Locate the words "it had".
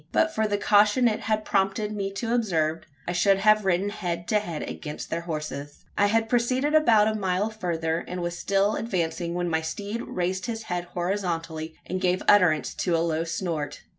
1.07-1.45